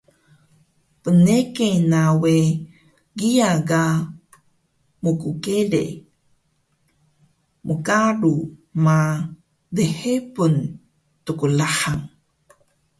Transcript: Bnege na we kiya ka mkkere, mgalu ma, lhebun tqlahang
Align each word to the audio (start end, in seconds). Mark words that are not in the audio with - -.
Bnege 1.03 1.69
na 1.91 2.03
we 2.21 2.35
kiya 3.17 3.51
ka 3.69 3.83
mkkere, 5.03 5.83
mgalu 7.67 8.35
ma, 8.83 8.99
lhebun 9.75 10.55
tqlahang 11.25 12.03